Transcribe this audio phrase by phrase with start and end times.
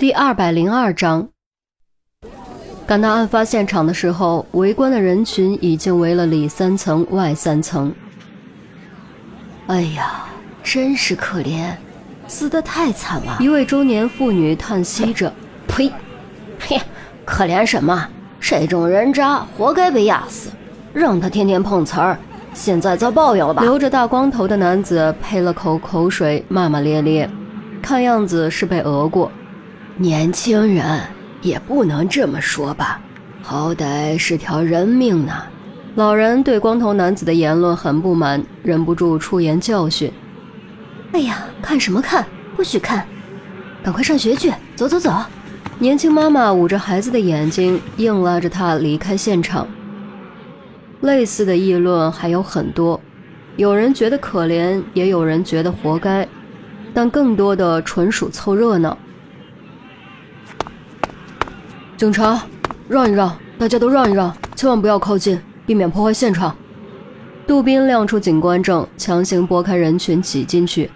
[0.00, 1.28] 第二百零二章，
[2.86, 7.92] 赶到案发现场的时候，围观的人群已经围了里三层外三层。
[9.66, 10.24] 哎呀，
[10.64, 11.74] 真是可怜，
[12.26, 13.36] 死得太惨了！
[13.40, 15.30] 一位中年妇女叹息着
[15.68, 15.92] ：“呸，
[16.58, 16.80] 嘿，
[17.26, 18.08] 可怜什么？
[18.40, 20.48] 这种人渣活该被压死，
[20.94, 22.18] 让他天天碰瓷儿，
[22.54, 27.28] 现在遭报应了吧？”留着大光头的男子呸了口口水，骂骂咧咧，
[27.82, 29.30] 看样子是被讹过。
[30.00, 30.98] 年轻人
[31.42, 32.98] 也不能这么说吧，
[33.42, 35.34] 好歹是条人命呢。
[35.94, 40.10] 老人对光头男子的言论很不满，忍不住出言教训
[41.12, 42.24] ：“哎呀，看什么看？
[42.56, 43.06] 不许看！
[43.82, 45.12] 赶快上学去，走走走！”
[45.78, 49.68] 年轻妈妈捂着孩子的眼睛，硬拉着他离开现场。
[51.02, 52.98] 类似的议论还有很多，
[53.56, 56.26] 有人觉得可怜，也有人觉得活该，
[56.94, 58.96] 但更多的纯属凑热闹。
[62.00, 62.42] 警察，
[62.88, 66.56] 让一让，大家都让一让，千万不要靠近，避免破坏现场。
[67.46, 70.90] 杜宾亮出警官证，强行拨开人群挤进去，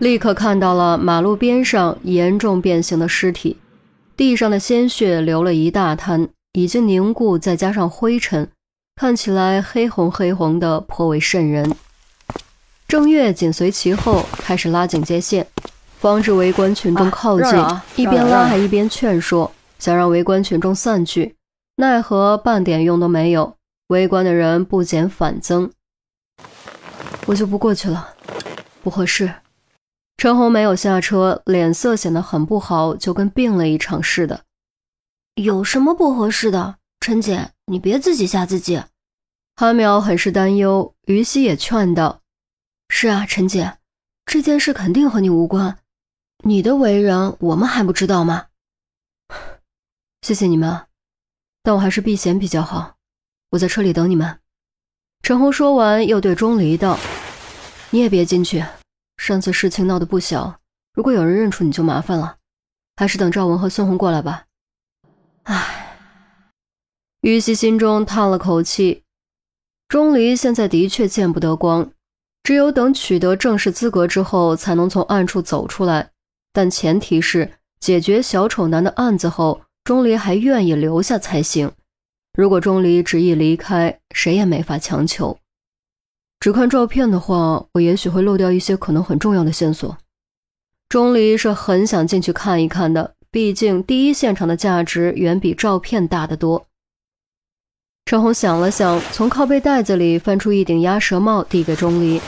[0.00, 3.56] 立刻看到了马路边上严重变形的尸体，
[4.18, 8.46] 地上的鲜血流了一大滩，已经凝固，再加上灰尘，
[8.96, 11.74] 看起来黑红黑红的，颇为瘆人。
[12.86, 15.46] 郑月紧随其后，开始拉警戒线，
[15.98, 17.58] 防止围观群众靠近，
[17.96, 19.50] 一边拉还一边劝说。
[19.78, 21.36] 想让围观群众散去，
[21.76, 23.56] 奈何半点用都没有。
[23.88, 25.70] 围观的人不减反增。
[27.26, 28.14] 我就不过去了，
[28.82, 29.32] 不合适。
[30.16, 34.44] 陈红没有下车，脸色显得很不好，就跟病了一场似的。
[35.34, 36.76] 有什么不合适的？
[37.00, 38.82] 陈姐，你别自己吓自己。
[39.56, 42.20] 韩淼很是担忧，于西也劝道
[42.88, 43.76] ：“是啊，陈姐，
[44.24, 45.76] 这件事肯定和你无关。
[46.44, 48.46] 你的为人，我们还不知道吗？”
[50.24, 50.86] 谢谢你们，
[51.62, 52.94] 但我还是避嫌比较好。
[53.50, 54.38] 我在车里等你们。
[55.20, 56.98] 陈红说完，又对钟离道
[57.92, 58.64] ：“你也别进去，
[59.18, 60.60] 上次事情闹得不小，
[60.94, 62.38] 如果有人认出你就麻烦了。
[62.96, 64.46] 还是等赵文和孙红过来吧。”
[65.44, 65.98] 唉，
[67.20, 69.02] 于西心中叹了口气。
[69.88, 71.90] 钟离现在的确见不得光，
[72.42, 76.12] 只有等取得正式资格之后，才能从暗处走出来。
[76.50, 79.60] 但前提是解决小丑男的案子后。
[79.84, 81.70] 钟离还愿意留下才行。
[82.32, 85.38] 如果钟离执意离开，谁也没法强求。
[86.40, 89.96] 只看照片的话，我也许会漏掉一些可能很重要的线索。
[90.88, 96.66] 钟离是很想进去看一看的，毕竟第一现场的价值远比照片大得多。
[98.06, 102.20] 陈红想了想，从靠背袋子里翻出一顶鸭舌帽，递给钟离：“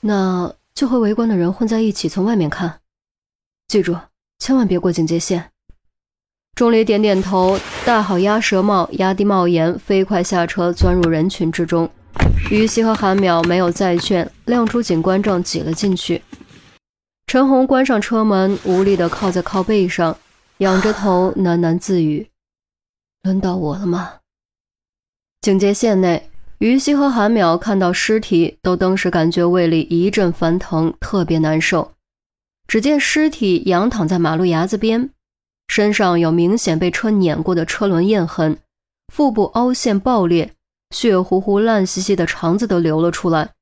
[0.00, 2.80] 那就和围观的人混在一起，从外面看。
[3.68, 3.96] 记住，
[4.40, 5.50] 千万别过警戒线。”
[6.54, 11.90] 钟离点点头，戴好鸭舌帽，压低帽檐，飞快下车，钻入人群之中。
[12.50, 16.22] 于西和韩淼没有再劝，亮出警官证，挤了进去。
[17.26, 20.16] 陈红关上车门，无力地靠在靠背上，
[20.58, 22.28] 仰着头喃喃自语
[23.24, 24.16] ：“轮到我了吗？”
[25.40, 31.92] 警戒线内，于西和韩淼看到尸体，都登时感觉胃里一阵翻腾，特别难受。
[32.68, 35.08] 只见尸体仰躺在马路牙子边。
[35.74, 38.58] 身上有明显被车碾过的车轮印痕，
[39.10, 40.52] 腹部凹陷爆裂，
[40.90, 43.54] 血糊糊、烂兮兮的肠子都流了出来，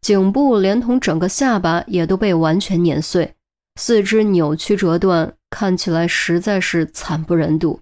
[0.00, 3.34] 颈部连同整个下巴也都被完全碾碎，
[3.74, 7.80] 四肢扭曲折断，看起来实在是惨不忍睹。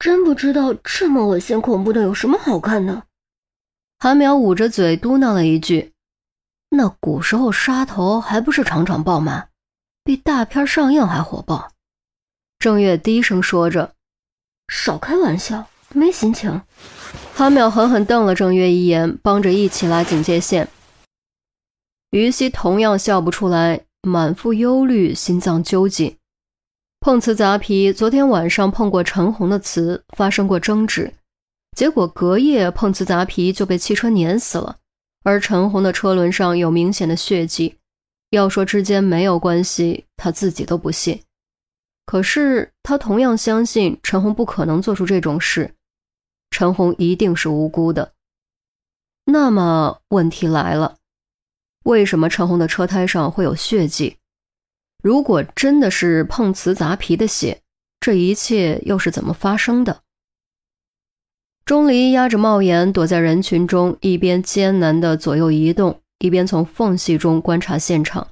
[0.00, 3.04] 真不知道这么恶心恐怖的有什么好看的。
[4.00, 5.92] 韩淼捂着嘴嘟囔了一句
[6.70, 9.50] ：“那古时候杀头还不是场场爆满，
[10.02, 11.70] 比大片上映还火爆。”
[12.58, 13.94] 郑月低声说着
[14.66, 16.60] ：“少开玩笑，没心情。”
[17.32, 20.68] 韩淼狠狠瞪了郑月一眼，帮着一起拉警戒线。
[22.10, 26.16] 于西同样笑不出来，满腹忧虑，心脏揪紧。
[26.98, 31.14] 碰瓷杂皮，昨天晚上碰过陈红的瓷，发生过争执，
[31.76, 34.78] 结果隔夜碰瓷杂皮就被汽车碾死了，
[35.22, 37.76] 而陈红的车轮上有明显的血迹。
[38.30, 41.20] 要说之间没有关系，他自己都不信。
[42.08, 45.74] 可是他同样相信陈红不可能做出这种事，
[46.48, 48.14] 陈红一定是无辜的。
[49.26, 50.96] 那么问题来了，
[51.84, 54.16] 为什么陈红的车胎上会有血迹？
[55.02, 57.60] 如果真的是碰瓷砸皮的血，
[58.00, 60.00] 这一切又是怎么发生的？
[61.66, 68.28] 钟离压着帽檐躲在人群中，一边艰难地左右移动，一边从缝隙中观察现场。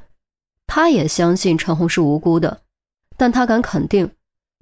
[0.66, 2.62] 他也相信陈红是无辜的。
[3.16, 4.10] 但他敢肯定，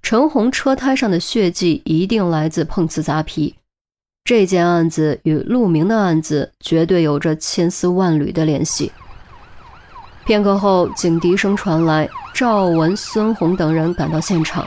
[0.03, 3.55] 陈红车胎上的血迹一定来自碰瓷砸皮。
[4.25, 8.91] 这件案子与陆明的案子绝对有着千丝万缕的联系。
[10.25, 14.67] 片刻后，警笛声传来，赵文、孙红等人赶到现场。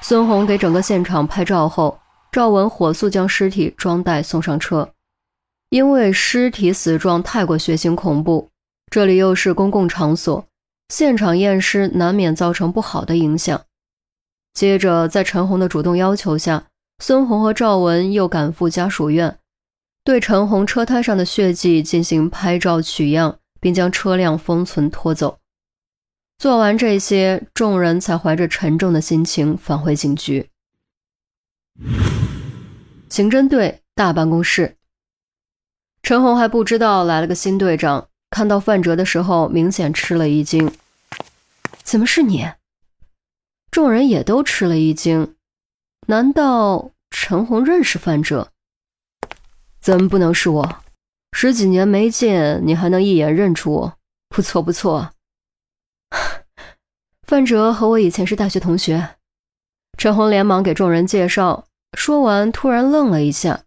[0.00, 1.98] 孙红给整个现场拍照后，
[2.32, 4.88] 赵文火速将尸体装袋送上车。
[5.68, 8.48] 因为尸体死状太过血腥恐怖，
[8.90, 10.46] 这里又是公共场所，
[10.88, 13.64] 现场验尸难免造成不好的影响。
[14.52, 16.66] 接着，在陈红的主动要求下，
[16.98, 19.38] 孙红和赵文又赶赴家属院，
[20.04, 23.38] 对陈红车胎上的血迹进行拍照取样。
[23.64, 25.38] 并将车辆封存拖走。
[26.36, 30.50] 做完这些，众人才怀着沉重的心情返回警局。
[33.08, 34.76] 刑侦队大办公室，
[36.02, 40.72] 陈红还不知道来了个新队长，看到范哲的时候，明显吃了一惊。
[41.84, 42.50] 怎么是你？
[43.70, 45.36] 众人也都吃了一惊。
[46.08, 48.50] 难道陈红认识范哲？
[49.80, 50.82] 怎么不能是我？
[51.30, 53.98] 十几年没见，你还能一眼认出我？
[54.28, 55.12] 不错不错。
[57.22, 59.10] 范哲和我以前是大学同学。
[59.96, 63.62] 陈红连忙给众人介绍，说完突然愣了一下：“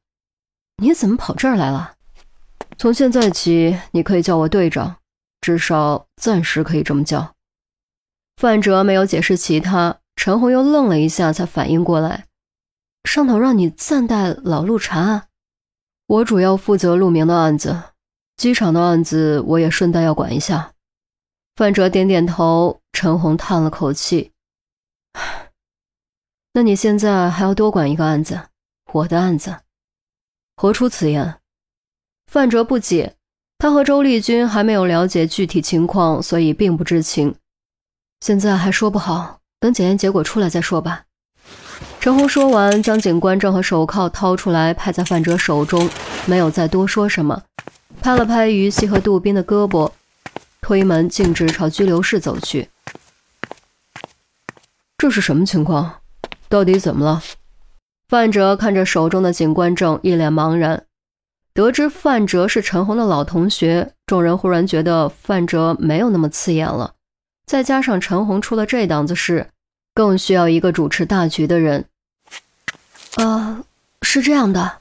[0.84, 1.94] 你怎么跑这儿来了？”
[2.80, 4.98] 从现在起，你可以叫我队长，
[5.42, 7.36] 至少暂时可以这么叫。
[8.36, 12.28] 范哲没有解释其他，陈红又愣了一下，才反应过来
[13.04, 15.30] ：“上头让你暂代老陆查案。”
[16.06, 17.82] 我主要负责陆明的案子，
[18.36, 20.74] 机场的案子我也顺带要管一下。
[21.56, 24.34] 范哲点点头，陈红叹了口气
[26.54, 28.50] ：“那你现在还要多管一个案子，
[28.94, 29.62] 我的案子。
[30.56, 31.40] 何出此言？”
[32.32, 33.16] 范哲不解，
[33.58, 37.36] 他和周丽君还没有了解具体情况，所以并不知情。
[38.20, 41.04] 现在还说不好，等检验结果出来再说吧。
[42.00, 45.90] 陈红说完，将警官证和手铐掏出来，拍在范哲手中，
[46.26, 47.44] 没有再多说什么，
[48.02, 49.92] 拍了拍于西和杜宾的胳膊，
[50.62, 52.70] 推门径直朝拘留室走去。
[54.98, 56.02] 这是什么情况？
[56.50, 57.24] 到底怎么了？
[58.10, 60.87] 范哲看着手中的警官证，一脸茫然。
[61.58, 66.94] 得知范哲是陈红的老同学，众人忽然觉得范哲没有那么刺眼了。
[67.48, 69.50] 再加上陈红出了这档子事。
[69.96, 71.86] 更需要一个主持大局的人。
[73.16, 73.64] 啊，
[74.04, 74.78] 是这样的。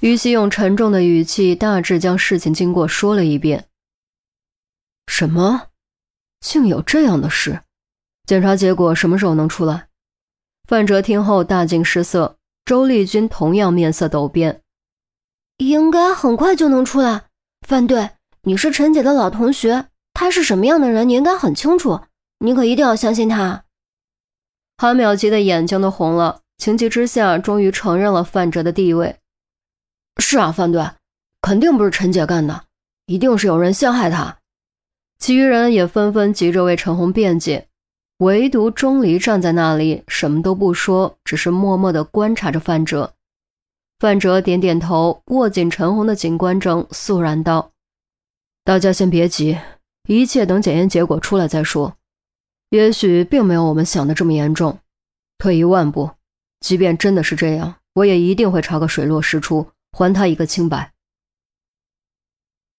[0.00, 3.64] 于西用沉重的语气大致将事情经过说了一遍。
[5.06, 5.68] 什么？
[6.40, 7.62] 竟有这样的事？
[8.26, 9.86] 检查结果什么时候能出来？
[10.68, 12.36] 范哲听后大惊失色，
[12.66, 14.60] 周丽君同样面色陡变。
[15.68, 17.24] 应该很快就能出来。
[17.66, 18.10] 范队，
[18.42, 22.00] 你是陈姐的老同学，她是什么样的人，你应该很清楚。
[22.40, 23.64] 你可一定要相信她。
[24.76, 29.16] 韩淼急得眼睛都红了，情急之下，终于承认了范哲的地位。
[30.18, 30.84] 是啊，范队，
[31.40, 32.64] 肯定不是陈姐干的，
[33.06, 34.36] 一定是有人陷害她。
[35.18, 37.68] 其余人也纷纷急着为陈红辩解，
[38.18, 43.13] 唯独钟离站在那里，什么都不说，只是默默地观察着范哲。
[43.98, 47.72] 范哲点点头，握紧陈红的警官证，肃然道
[48.64, 49.58] ：“大家先别急，
[50.08, 51.96] 一切等检验结果出来再说。”
[52.70, 54.78] 也许并没有我们想的这么严重。
[55.38, 56.10] 退一万步，
[56.60, 60.93] 即便真的是这样，我也一定会查个水落石出，还他一个清白。